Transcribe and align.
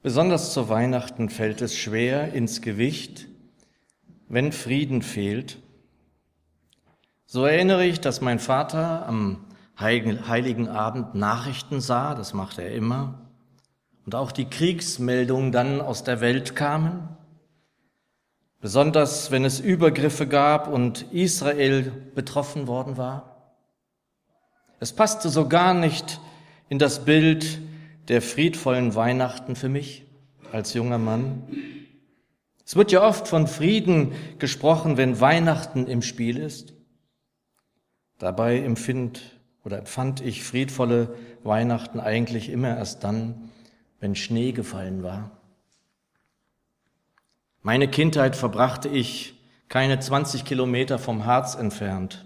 Besonders 0.00 0.52
zu 0.52 0.68
Weihnachten 0.68 1.28
fällt 1.28 1.60
es 1.60 1.76
schwer 1.76 2.32
ins 2.32 2.62
Gewicht, 2.62 3.26
wenn 4.28 4.52
Frieden 4.52 5.02
fehlt. 5.02 5.58
So 7.26 7.44
erinnere 7.44 7.84
ich, 7.84 8.00
dass 8.00 8.20
mein 8.20 8.38
Vater 8.38 9.06
am 9.06 9.44
heiligen 9.78 10.68
Abend 10.68 11.16
Nachrichten 11.16 11.80
sah, 11.80 12.14
das 12.14 12.32
macht 12.32 12.58
er 12.58 12.72
immer, 12.72 13.28
und 14.06 14.14
auch 14.14 14.30
die 14.30 14.48
Kriegsmeldungen 14.48 15.50
dann 15.50 15.80
aus 15.80 16.04
der 16.04 16.20
Welt 16.20 16.54
kamen, 16.54 17.08
besonders 18.60 19.32
wenn 19.32 19.44
es 19.44 19.58
Übergriffe 19.58 20.28
gab 20.28 20.68
und 20.68 21.12
Israel 21.12 21.92
betroffen 22.14 22.68
worden 22.68 22.96
war. 22.96 23.56
Es 24.78 24.92
passte 24.92 25.28
so 25.28 25.48
gar 25.48 25.74
nicht 25.74 26.20
in 26.68 26.78
das 26.78 27.04
Bild 27.04 27.58
der 28.08 28.22
friedvollen 28.22 28.94
Weihnachten 28.94 29.54
für 29.54 29.68
mich 29.68 30.04
als 30.50 30.74
junger 30.74 30.98
Mann. 30.98 31.42
Es 32.64 32.76
wird 32.76 32.92
ja 32.92 33.06
oft 33.06 33.28
von 33.28 33.46
Frieden 33.46 34.12
gesprochen, 34.38 34.96
wenn 34.96 35.20
Weihnachten 35.20 35.86
im 35.86 36.02
Spiel 36.02 36.38
ist. 36.38 36.74
Dabei 38.18 38.58
empfind 38.58 39.38
oder 39.64 39.78
empfand 39.78 40.20
ich 40.20 40.42
friedvolle 40.42 41.14
Weihnachten 41.44 42.00
eigentlich 42.00 42.48
immer 42.48 42.76
erst 42.76 43.04
dann, 43.04 43.50
wenn 44.00 44.14
Schnee 44.14 44.52
gefallen 44.52 45.02
war. 45.02 45.30
Meine 47.62 47.88
Kindheit 47.88 48.36
verbrachte 48.36 48.88
ich 48.88 49.34
keine 49.68 49.98
20 49.98 50.44
Kilometer 50.44 50.98
vom 50.98 51.26
Harz 51.26 51.54
entfernt, 51.54 52.24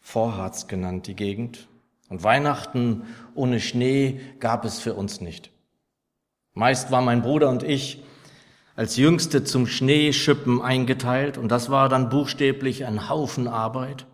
Vorharz 0.00 0.68
genannt 0.68 1.06
die 1.06 1.14
Gegend. 1.14 1.68
Und 2.08 2.22
Weihnachten 2.24 3.02
ohne 3.34 3.60
Schnee 3.60 4.20
gab 4.40 4.64
es 4.64 4.78
für 4.78 4.94
uns 4.94 5.20
nicht. 5.20 5.50
Meist 6.54 6.90
war 6.90 7.02
mein 7.02 7.22
Bruder 7.22 7.50
und 7.50 7.62
ich 7.62 8.02
als 8.74 8.96
Jüngste 8.96 9.44
zum 9.44 9.66
Schneeschippen 9.66 10.62
eingeteilt 10.62 11.36
und 11.36 11.48
das 11.48 11.70
war 11.70 11.88
dann 11.88 12.08
buchstäblich 12.08 12.86
ein 12.86 13.08
Haufen 13.08 13.46
Arbeit. 13.46 14.06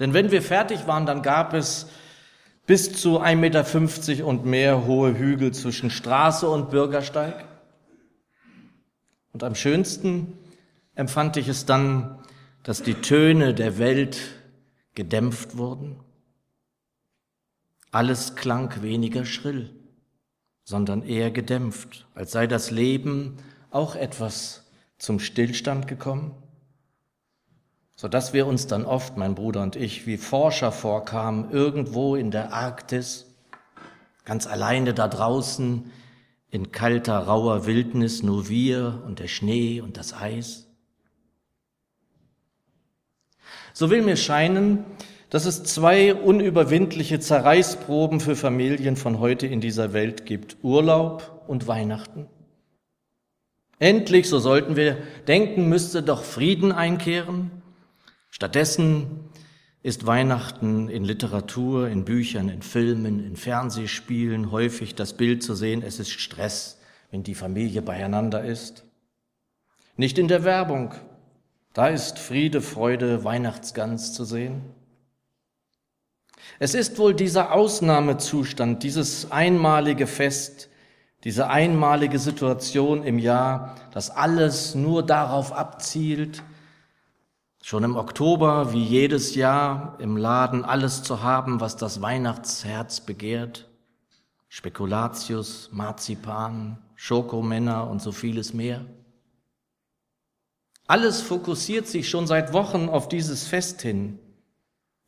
Denn 0.00 0.12
wenn 0.12 0.30
wir 0.30 0.42
fertig 0.42 0.86
waren, 0.86 1.06
dann 1.06 1.22
gab 1.22 1.54
es 1.54 1.86
bis 2.66 3.00
zu 3.00 3.20
1,50 3.20 3.36
Meter 3.36 4.26
und 4.26 4.44
mehr 4.44 4.86
hohe 4.86 5.16
Hügel 5.16 5.52
zwischen 5.52 5.90
Straße 5.90 6.48
und 6.48 6.70
Bürgersteig. 6.70 7.44
Und 9.32 9.44
am 9.44 9.54
schönsten 9.54 10.38
empfand 10.94 11.36
ich 11.36 11.48
es 11.48 11.66
dann, 11.66 12.18
dass 12.62 12.82
die 12.82 12.94
Töne 12.94 13.54
der 13.54 13.78
Welt 13.78 14.18
gedämpft 14.94 15.56
wurden 15.56 16.03
alles 17.94 18.34
klang 18.34 18.82
weniger 18.82 19.24
schrill, 19.24 19.70
sondern 20.64 21.02
eher 21.02 21.30
gedämpft, 21.30 22.06
als 22.14 22.32
sei 22.32 22.46
das 22.46 22.70
Leben 22.70 23.36
auch 23.70 23.94
etwas 23.94 24.64
zum 24.98 25.20
Stillstand 25.20 25.86
gekommen, 25.86 26.34
so 27.94 28.08
dass 28.08 28.32
wir 28.32 28.46
uns 28.46 28.66
dann 28.66 28.84
oft, 28.84 29.16
mein 29.16 29.36
Bruder 29.36 29.62
und 29.62 29.76
ich, 29.76 30.06
wie 30.06 30.16
Forscher 30.16 30.72
vorkamen, 30.72 31.50
irgendwo 31.50 32.16
in 32.16 32.32
der 32.32 32.52
Arktis, 32.52 33.26
ganz 34.24 34.46
alleine 34.46 34.92
da 34.92 35.06
draußen, 35.06 35.90
in 36.50 36.72
kalter, 36.72 37.18
rauer 37.18 37.66
Wildnis, 37.66 38.22
nur 38.22 38.48
wir 38.48 39.02
und 39.06 39.20
der 39.20 39.28
Schnee 39.28 39.80
und 39.80 39.96
das 39.96 40.14
Eis. 40.14 40.66
So 43.72 43.90
will 43.90 44.02
mir 44.02 44.16
scheinen, 44.16 44.84
dass 45.34 45.46
es 45.46 45.64
zwei 45.64 46.14
unüberwindliche 46.14 47.18
Zerreißproben 47.18 48.20
für 48.20 48.36
Familien 48.36 48.94
von 48.94 49.18
heute 49.18 49.48
in 49.48 49.60
dieser 49.60 49.92
Welt 49.92 50.26
gibt. 50.26 50.58
Urlaub 50.62 51.42
und 51.48 51.66
Weihnachten. 51.66 52.28
Endlich, 53.80 54.28
so 54.28 54.38
sollten 54.38 54.76
wir 54.76 54.96
denken, 55.26 55.68
müsste 55.68 56.04
doch 56.04 56.22
Frieden 56.22 56.70
einkehren. 56.70 57.50
Stattdessen 58.30 59.24
ist 59.82 60.06
Weihnachten 60.06 60.88
in 60.88 61.02
Literatur, 61.02 61.88
in 61.88 62.04
Büchern, 62.04 62.48
in 62.48 62.62
Filmen, 62.62 63.18
in 63.18 63.34
Fernsehspielen 63.34 64.52
häufig 64.52 64.94
das 64.94 65.14
Bild 65.14 65.42
zu 65.42 65.56
sehen, 65.56 65.82
es 65.82 65.98
ist 65.98 66.12
Stress, 66.12 66.78
wenn 67.10 67.24
die 67.24 67.34
Familie 67.34 67.82
beieinander 67.82 68.44
ist. 68.44 68.84
Nicht 69.96 70.16
in 70.16 70.28
der 70.28 70.44
Werbung, 70.44 70.94
da 71.72 71.88
ist 71.88 72.20
Friede, 72.20 72.60
Freude, 72.60 73.24
Weihnachtsgans 73.24 74.12
zu 74.12 74.24
sehen. 74.24 74.62
Es 76.58 76.74
ist 76.74 76.98
wohl 76.98 77.14
dieser 77.14 77.52
Ausnahmezustand, 77.52 78.82
dieses 78.82 79.30
einmalige 79.30 80.06
Fest, 80.06 80.68
diese 81.24 81.48
einmalige 81.48 82.18
Situation 82.18 83.02
im 83.02 83.18
Jahr, 83.18 83.76
das 83.92 84.10
alles 84.10 84.74
nur 84.74 85.02
darauf 85.04 85.52
abzielt, 85.52 86.42
schon 87.62 87.82
im 87.82 87.96
Oktober 87.96 88.72
wie 88.72 88.84
jedes 88.84 89.34
Jahr 89.34 89.96
im 89.98 90.18
Laden 90.18 90.64
alles 90.64 91.02
zu 91.02 91.22
haben, 91.22 91.60
was 91.60 91.76
das 91.76 92.02
Weihnachtsherz 92.02 93.00
begehrt. 93.00 93.70
Spekulatius, 94.48 95.70
Marzipan, 95.72 96.78
Schokomänner 96.94 97.90
und 97.90 98.02
so 98.02 98.12
vieles 98.12 98.52
mehr. 98.52 98.84
Alles 100.86 101.22
fokussiert 101.22 101.88
sich 101.88 102.10
schon 102.10 102.26
seit 102.26 102.52
Wochen 102.52 102.90
auf 102.90 103.08
dieses 103.08 103.48
Fest 103.48 103.80
hin. 103.80 104.18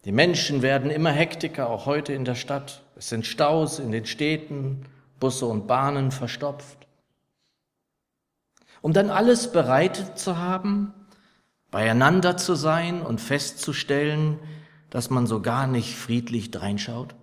Die 0.07 0.13
Menschen 0.13 0.63
werden 0.63 0.93
immer 0.93 1.11
hektiker, 1.11 1.69
auch 1.69 1.85
heute 1.85 2.13
in 2.13 2.25
der 2.25 2.37
Stadt. 2.37 2.83
Es 2.95 3.09
sind 3.09 3.27
Staus 3.27 3.81
in 3.81 3.91
den 3.91 4.07
Städten, 4.07 4.87
Busse 5.19 5.47
und 5.47 5.67
Bahnen 5.67 6.13
verstopft. 6.13 6.87
Um 8.83 8.93
dann 8.93 9.11
alles 9.11 9.51
bereitet 9.51 10.17
zu 10.17 10.39
haben, 10.39 10.95
beieinander 11.73 12.37
zu 12.37 12.55
sein 12.55 13.03
und 13.03 13.21
festzustellen, 13.21 14.39
dass 14.91 15.11
man 15.11 15.27
so 15.27 15.43
gar 15.43 15.67
nicht 15.67 15.97
friedlich 15.97 16.53
dreinschaut? 16.53 17.17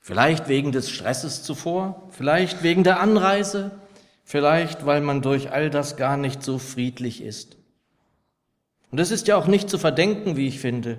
Vielleicht 0.00 0.48
wegen 0.48 0.72
des 0.72 0.88
Stresses 0.88 1.42
zuvor, 1.42 2.08
vielleicht 2.08 2.62
wegen 2.62 2.82
der 2.82 3.00
Anreise, 3.00 3.72
vielleicht 4.24 4.86
weil 4.86 5.02
man 5.02 5.20
durch 5.20 5.52
all 5.52 5.68
das 5.68 5.98
gar 5.98 6.16
nicht 6.16 6.42
so 6.42 6.56
friedlich 6.56 7.22
ist. 7.22 7.58
Und 8.96 9.00
das 9.00 9.10
ist 9.10 9.28
ja 9.28 9.36
auch 9.36 9.46
nicht 9.46 9.68
zu 9.68 9.76
verdenken, 9.76 10.38
wie 10.38 10.48
ich 10.48 10.58
finde. 10.58 10.96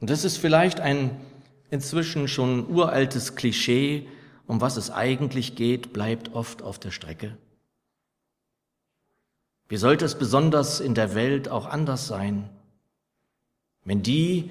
Und 0.00 0.08
das 0.08 0.24
ist 0.24 0.38
vielleicht 0.38 0.80
ein 0.80 1.10
inzwischen 1.70 2.26
schon 2.26 2.70
uraltes 2.70 3.34
Klischee, 3.34 4.08
um 4.46 4.62
was 4.62 4.78
es 4.78 4.90
eigentlich 4.90 5.56
geht, 5.56 5.92
bleibt 5.92 6.32
oft 6.32 6.62
auf 6.62 6.78
der 6.78 6.90
Strecke. 6.90 7.36
Wie 9.68 9.76
sollte 9.76 10.06
es 10.06 10.14
besonders 10.14 10.80
in 10.80 10.94
der 10.94 11.14
Welt 11.14 11.50
auch 11.50 11.66
anders 11.66 12.06
sein, 12.06 12.48
wenn 13.84 14.02
die, 14.02 14.50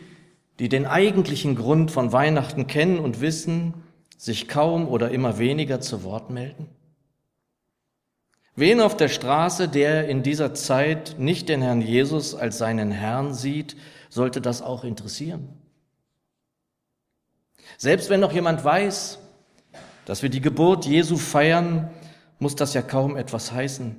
die 0.59 0.69
den 0.69 0.85
eigentlichen 0.85 1.55
Grund 1.55 1.89
von 1.89 2.11
Weihnachten 2.11 2.67
kennen 2.67 2.99
und 2.99 3.21
wissen, 3.21 3.73
sich 4.19 4.47
kaum 4.47 4.87
oder 4.87 5.09
immer 5.09 5.39
weniger 5.39 5.81
zu 5.81 6.03
Wort 6.03 6.29
melden? 6.29 6.67
Wen 8.57 8.79
auf 8.79 8.95
der 8.95 9.09
Straße, 9.09 9.67
der 9.67 10.07
in 10.07 10.23
dieser 10.23 10.53
Zeit 10.53 11.15
nicht 11.19 11.49
den 11.49 11.61
Herrn 11.61 11.81
Jesus 11.81 12.33
als 12.33 12.57
seinen 12.57 12.91
Herrn 12.91 13.33
sieht, 13.33 13.75
sollte 14.09 14.39
das 14.39 14.61
auch 14.61 14.85
interessieren. 14.85 15.49
Selbst 17.77 18.09
wenn 18.09 18.21
noch 18.21 18.31
jemand 18.31 18.63
weiß, 18.63 19.19
dass 20.05 20.23
wir 20.23 20.29
die 20.29 20.39
Geburt 20.39 20.85
Jesu 20.85 21.17
feiern, 21.17 21.89
muss 22.39 22.55
das 22.55 22.73
ja 22.73 22.81
kaum 22.81 23.17
etwas 23.17 23.51
heißen. 23.51 23.97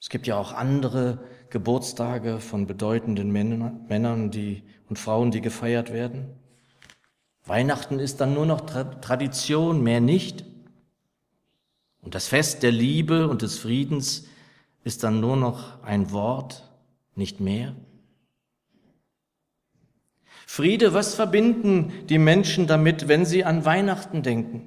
Es 0.00 0.08
gibt 0.08 0.28
ja 0.28 0.36
auch 0.36 0.52
andere 0.52 1.18
Geburtstage 1.50 2.38
von 2.38 2.68
bedeutenden 2.68 3.32
Männern 3.32 4.30
die, 4.30 4.62
und 4.88 5.00
Frauen, 5.00 5.32
die 5.32 5.40
gefeiert 5.40 5.92
werden. 5.92 6.28
Weihnachten 7.44 7.98
ist 7.98 8.20
dann 8.20 8.34
nur 8.34 8.46
noch 8.46 8.60
Tradition, 8.60 9.82
mehr 9.82 10.00
nicht. 10.00 10.44
Und 12.10 12.16
das 12.16 12.26
Fest 12.26 12.64
der 12.64 12.72
Liebe 12.72 13.28
und 13.28 13.42
des 13.42 13.56
Friedens 13.56 14.26
ist 14.82 15.04
dann 15.04 15.20
nur 15.20 15.36
noch 15.36 15.80
ein 15.84 16.10
Wort, 16.10 16.68
nicht 17.14 17.38
mehr. 17.38 17.76
Friede, 20.44 20.92
was 20.92 21.14
verbinden 21.14 21.92
die 22.08 22.18
Menschen 22.18 22.66
damit, 22.66 23.06
wenn 23.06 23.24
sie 23.24 23.44
an 23.44 23.64
Weihnachten 23.64 24.24
denken? 24.24 24.66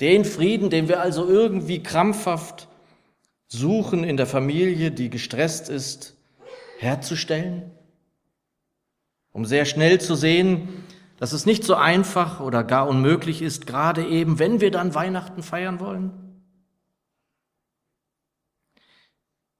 Den 0.00 0.24
Frieden, 0.24 0.68
den 0.68 0.88
wir 0.88 1.00
also 1.00 1.28
irgendwie 1.28 1.80
krampfhaft 1.80 2.66
suchen 3.46 4.02
in 4.02 4.16
der 4.16 4.26
Familie, 4.26 4.90
die 4.90 5.10
gestresst 5.10 5.68
ist, 5.68 6.16
herzustellen? 6.80 7.70
Um 9.30 9.44
sehr 9.44 9.64
schnell 9.64 10.00
zu 10.00 10.16
sehen, 10.16 10.70
dass 11.20 11.34
es 11.34 11.44
nicht 11.44 11.64
so 11.64 11.74
einfach 11.74 12.40
oder 12.40 12.64
gar 12.64 12.88
unmöglich 12.88 13.42
ist, 13.42 13.66
gerade 13.66 14.06
eben, 14.06 14.38
wenn 14.38 14.62
wir 14.62 14.70
dann 14.70 14.94
Weihnachten 14.94 15.42
feiern 15.42 15.78
wollen? 15.78 16.12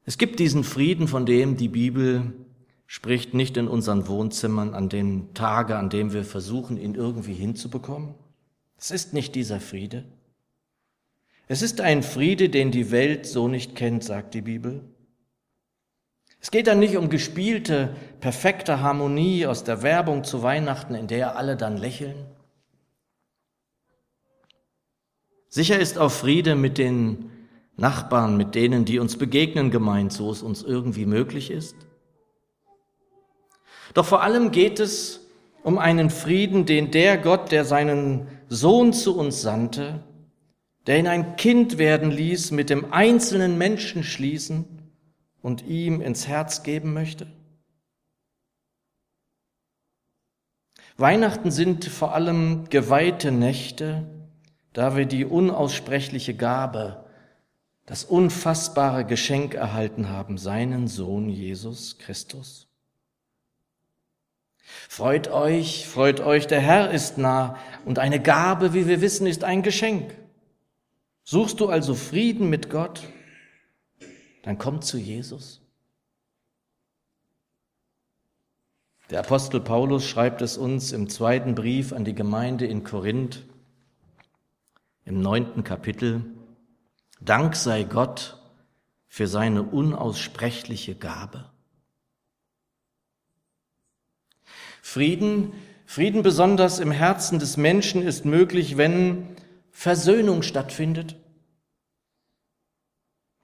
Es 0.06 0.16
gibt 0.16 0.38
diesen 0.40 0.64
Frieden, 0.64 1.06
von 1.06 1.26
dem 1.26 1.58
die 1.58 1.68
Bibel 1.68 2.32
spricht, 2.86 3.34
nicht 3.34 3.58
in 3.58 3.68
unseren 3.68 4.08
Wohnzimmern 4.08 4.72
an 4.72 4.88
den 4.88 5.34
Tage, 5.34 5.76
an 5.76 5.90
dem 5.90 6.14
wir 6.14 6.24
versuchen, 6.24 6.78
ihn 6.78 6.94
irgendwie 6.94 7.34
hinzubekommen. 7.34 8.14
Es 8.78 8.90
ist 8.90 9.12
nicht 9.12 9.34
dieser 9.34 9.60
Friede. 9.60 10.06
Es 11.46 11.60
ist 11.60 11.82
ein 11.82 12.02
Friede, 12.02 12.48
den 12.48 12.70
die 12.70 12.90
Welt 12.90 13.26
so 13.26 13.48
nicht 13.48 13.76
kennt, 13.76 14.02
sagt 14.02 14.32
die 14.32 14.40
Bibel. 14.40 14.80
Es 16.40 16.50
geht 16.50 16.68
dann 16.68 16.78
nicht 16.78 16.96
um 16.96 17.10
gespielte, 17.10 17.94
perfekte 18.20 18.80
Harmonie 18.80 19.46
aus 19.46 19.64
der 19.64 19.82
Werbung 19.82 20.24
zu 20.24 20.42
Weihnachten, 20.42 20.94
in 20.94 21.06
der 21.06 21.36
alle 21.36 21.56
dann 21.56 21.76
lächeln. 21.76 22.26
Sicher 25.48 25.78
ist 25.78 25.98
auch 25.98 26.12
Friede 26.12 26.54
mit 26.54 26.78
den 26.78 27.30
Nachbarn, 27.76 28.36
mit 28.36 28.54
denen, 28.54 28.84
die 28.84 28.98
uns 28.98 29.16
begegnen, 29.16 29.70
gemeint, 29.70 30.12
so 30.12 30.30
es 30.30 30.42
uns 30.42 30.62
irgendwie 30.62 31.06
möglich 31.06 31.50
ist. 31.50 31.74
Doch 33.94 34.04
vor 34.04 34.22
allem 34.22 34.52
geht 34.52 34.78
es 34.78 35.26
um 35.62 35.78
einen 35.78 36.10
Frieden, 36.10 36.66
den 36.66 36.90
der 36.90 37.18
Gott, 37.18 37.50
der 37.50 37.64
seinen 37.64 38.28
Sohn 38.48 38.92
zu 38.92 39.16
uns 39.16 39.42
sandte, 39.42 40.04
der 40.86 40.98
ihn 40.98 41.08
ein 41.08 41.36
Kind 41.36 41.78
werden 41.78 42.10
ließ, 42.10 42.52
mit 42.52 42.70
dem 42.70 42.92
einzelnen 42.92 43.58
Menschen 43.58 44.04
schließen 44.04 44.64
und 45.42 45.66
ihm 45.66 46.00
ins 46.00 46.28
Herz 46.28 46.62
geben 46.62 46.92
möchte? 46.92 47.26
Weihnachten 51.00 51.50
sind 51.50 51.86
vor 51.86 52.14
allem 52.14 52.68
geweihte 52.68 53.32
Nächte, 53.32 54.06
da 54.74 54.96
wir 54.96 55.06
die 55.06 55.24
unaussprechliche 55.24 56.34
Gabe, 56.34 57.04
das 57.86 58.04
unfassbare 58.04 59.06
Geschenk 59.06 59.54
erhalten 59.54 60.10
haben, 60.10 60.36
seinen 60.36 60.88
Sohn 60.88 61.30
Jesus 61.30 61.96
Christus. 61.96 62.68
Freut 64.60 65.28
euch, 65.28 65.88
freut 65.88 66.20
euch, 66.20 66.46
der 66.46 66.60
Herr 66.60 66.90
ist 66.90 67.16
nah 67.16 67.56
und 67.86 67.98
eine 67.98 68.20
Gabe, 68.20 68.74
wie 68.74 68.86
wir 68.86 69.00
wissen, 69.00 69.26
ist 69.26 69.42
ein 69.42 69.62
Geschenk. 69.62 70.14
Suchst 71.24 71.60
du 71.60 71.70
also 71.70 71.94
Frieden 71.94 72.50
mit 72.50 72.68
Gott, 72.68 73.08
dann 74.42 74.58
komm 74.58 74.82
zu 74.82 74.98
Jesus. 74.98 75.59
Der 79.10 79.18
Apostel 79.18 79.60
Paulus 79.60 80.04
schreibt 80.04 80.40
es 80.40 80.56
uns 80.56 80.92
im 80.92 81.08
zweiten 81.08 81.56
Brief 81.56 81.92
an 81.92 82.04
die 82.04 82.14
Gemeinde 82.14 82.66
in 82.66 82.84
Korinth 82.84 83.44
im 85.04 85.20
neunten 85.20 85.64
Kapitel. 85.64 86.24
Dank 87.20 87.56
sei 87.56 87.82
Gott 87.82 88.38
für 89.08 89.26
seine 89.26 89.64
unaussprechliche 89.64 90.94
Gabe. 90.94 91.50
Frieden, 94.80 95.54
Frieden 95.86 96.22
besonders 96.22 96.78
im 96.78 96.92
Herzen 96.92 97.40
des 97.40 97.56
Menschen 97.56 98.02
ist 98.02 98.24
möglich, 98.24 98.76
wenn 98.76 99.36
Versöhnung 99.72 100.42
stattfindet. 100.42 101.16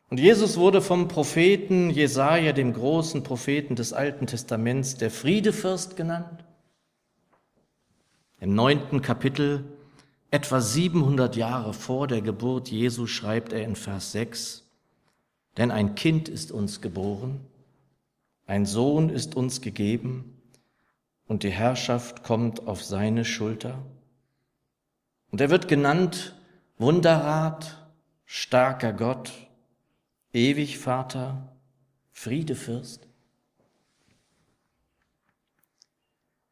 Und 0.08 0.20
Jesus 0.20 0.56
wurde 0.56 0.82
vom 0.82 1.08
Propheten 1.08 1.90
Jesaja, 1.90 2.52
dem 2.52 2.72
großen 2.72 3.24
Propheten 3.24 3.74
des 3.74 3.92
Alten 3.92 4.26
Testaments, 4.26 4.96
der 4.96 5.10
Friedefürst 5.10 5.96
genannt. 5.96 6.44
Im 8.38 8.54
neunten 8.54 9.02
Kapitel, 9.02 9.64
etwa 10.30 10.60
700 10.60 11.34
Jahre 11.34 11.72
vor 11.72 12.06
der 12.06 12.20
Geburt 12.20 12.68
Jesu, 12.68 13.06
schreibt 13.06 13.52
er 13.52 13.64
in 13.64 13.74
Vers 13.74 14.12
6, 14.12 14.62
denn 15.56 15.72
ein 15.72 15.96
Kind 15.96 16.28
ist 16.28 16.52
uns 16.52 16.80
geboren, 16.80 17.40
ein 18.46 18.64
Sohn 18.64 19.08
ist 19.08 19.34
uns 19.34 19.60
gegeben 19.60 20.40
und 21.26 21.42
die 21.42 21.50
Herrschaft 21.50 22.22
kommt 22.22 22.68
auf 22.68 22.84
seine 22.84 23.24
Schulter. 23.24 23.82
Und 25.32 25.40
er 25.40 25.50
wird 25.50 25.66
genannt 25.66 26.36
Wunderrat, 26.78 27.88
starker 28.26 28.92
Gott, 28.92 29.32
ewig 30.36 30.78
Vater, 30.78 31.48
Friedefürst. 32.12 33.08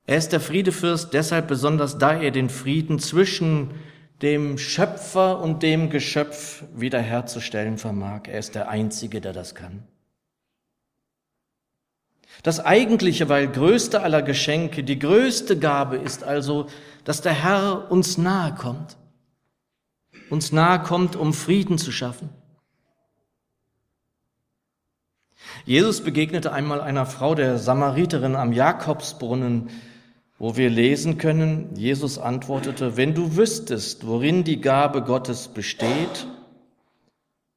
Er 0.06 0.18
ist 0.18 0.30
der 0.30 0.40
Friedefürst 0.40 1.12
deshalb 1.12 1.48
besonders, 1.48 1.98
da 1.98 2.20
er 2.20 2.30
den 2.30 2.50
Frieden 2.50 2.98
zwischen 2.98 3.70
dem 4.22 4.58
Schöpfer 4.58 5.40
und 5.40 5.62
dem 5.62 5.90
Geschöpf 5.90 6.64
wiederherzustellen 6.74 7.78
vermag. 7.78 8.22
Er 8.26 8.38
ist 8.38 8.54
der 8.54 8.68
Einzige, 8.68 9.20
der 9.20 9.32
das 9.32 9.54
kann. 9.54 9.82
Das 12.42 12.60
eigentliche, 12.60 13.28
weil 13.28 13.48
größte 13.48 14.02
aller 14.02 14.22
Geschenke, 14.22 14.82
die 14.82 14.98
größte 14.98 15.58
Gabe 15.58 15.96
ist 15.96 16.24
also, 16.24 16.66
dass 17.04 17.20
der 17.20 17.32
Herr 17.32 17.90
uns 17.90 18.18
nahe 18.18 18.54
kommt. 18.54 18.96
Uns 20.30 20.52
nahe 20.52 20.82
kommt, 20.82 21.16
um 21.16 21.32
Frieden 21.32 21.78
zu 21.78 21.92
schaffen. 21.92 22.30
Jesus 25.66 26.02
begegnete 26.02 26.52
einmal 26.52 26.80
einer 26.80 27.06
Frau, 27.06 27.34
der 27.34 27.58
Samariterin 27.58 28.36
am 28.36 28.52
Jakobsbrunnen, 28.52 29.70
wo 30.38 30.56
wir 30.56 30.68
lesen 30.68 31.16
können, 31.16 31.70
Jesus 31.74 32.18
antwortete, 32.18 32.96
wenn 32.96 33.14
du 33.14 33.36
wüsstest, 33.36 34.06
worin 34.06 34.44
die 34.44 34.60
Gabe 34.60 35.02
Gottes 35.02 35.48
besteht 35.48 36.26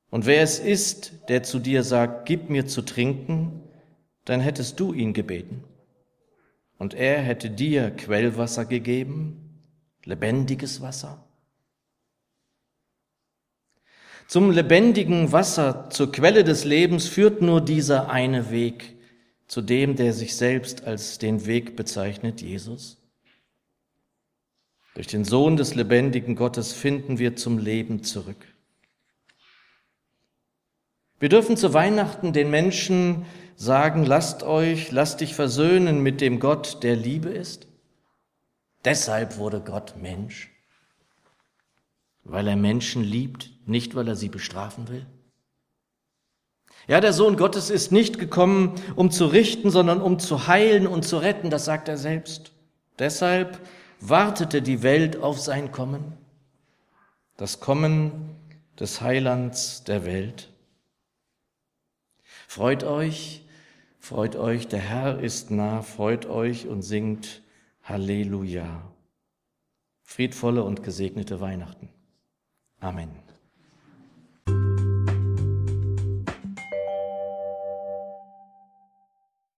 und 0.10 0.26
wer 0.26 0.42
es 0.42 0.60
ist, 0.60 1.14
der 1.28 1.44
zu 1.44 1.60
dir 1.60 1.84
sagt, 1.84 2.26
gib 2.28 2.50
mir 2.50 2.66
zu 2.66 2.82
trinken, 2.82 3.64
dann 4.24 4.40
hättest 4.40 4.80
du 4.80 4.94
ihn 4.94 5.14
gebeten. 5.14 5.64
Und 6.78 6.94
er 6.94 7.22
hätte 7.22 7.50
dir 7.50 7.92
Quellwasser 7.92 8.66
gegeben, 8.66 9.62
lebendiges 10.06 10.82
Wasser. 10.82 11.27
Zum 14.28 14.52
lebendigen 14.52 15.32
Wasser, 15.32 15.90
zur 15.90 16.12
Quelle 16.12 16.44
des 16.44 16.66
Lebens 16.66 17.08
führt 17.08 17.42
nur 17.42 17.62
dieser 17.62 18.10
eine 18.10 18.52
Weg, 18.52 18.98
zu 19.48 19.62
dem, 19.62 19.96
der 19.96 20.12
sich 20.12 20.36
selbst 20.36 20.84
als 20.84 21.18
den 21.18 21.46
Weg 21.46 21.78
bezeichnet, 21.78 22.42
Jesus. 22.42 22.98
Durch 24.96 25.08
den 25.08 25.24
Sohn 25.24 25.56
des 25.56 25.76
lebendigen 25.76 26.36
Gottes 26.36 26.74
finden 26.74 27.20
wir 27.20 27.38
zum 27.38 27.58
Leben 27.58 28.04
zurück. 28.04 28.46
Wir 31.20 31.30
dürfen 31.30 31.56
zu 31.56 31.74
Weihnachten 31.74 32.34
den 32.34 32.50
Menschen 32.50 33.26
sagen, 33.56 34.06
lasst 34.06 34.44
euch, 34.44 34.92
lasst 34.92 35.22
dich 35.22 35.36
versöhnen 35.36 36.04
mit 36.04 36.20
dem 36.20 36.42
Gott, 36.42 36.84
der 36.84 36.98
Liebe 36.98 37.30
ist. 37.30 37.68
Deshalb 38.84 39.38
wurde 39.38 39.62
Gott 39.62 39.96
Mensch, 40.02 40.52
weil 42.26 42.48
er 42.48 42.58
Menschen 42.58 43.04
liebt, 43.04 43.57
nicht 43.68 43.96
weil 43.96 44.08
er 44.08 44.16
sie 44.16 44.30
bestrafen 44.30 44.88
will? 44.90 45.06
Ja, 46.88 47.02
der 47.02 47.12
Sohn 47.12 47.36
Gottes 47.36 47.70
ist 47.70 47.92
nicht 47.92 48.18
gekommen, 48.18 48.76
um 48.96 49.12
zu 49.12 49.26
richten, 49.26 49.70
sondern 49.70 50.02
um 50.02 50.20
zu 50.20 50.48
heilen 50.48 50.88
und 50.88 51.04
zu 51.04 51.18
retten, 51.18 51.50
das 51.50 51.66
sagt 51.66 51.90
er 51.90 51.98
selbst. 51.98 52.54
Deshalb 52.98 53.60
wartete 54.00 54.62
die 54.62 54.84
Welt 54.84 55.18
auf 55.18 55.40
sein 55.40 55.72
Kommen, 55.72 56.14
das 57.36 57.60
Kommen 57.60 58.36
des 58.80 59.02
Heilands 59.02 59.84
der 59.84 60.06
Welt. 60.06 60.50
Freut 62.48 62.84
euch, 62.84 63.44
freut 64.00 64.36
euch, 64.36 64.68
der 64.68 64.80
Herr 64.80 65.20
ist 65.20 65.52
nah, 65.52 65.82
freut 65.82 66.26
euch 66.26 66.68
und 66.68 66.84
singt 66.84 67.42
Halleluja. 67.84 68.82
Friedvolle 70.04 70.64
und 70.64 70.84
gesegnete 70.84 71.42
Weihnachten. 71.42 71.90
Amen. 72.80 73.27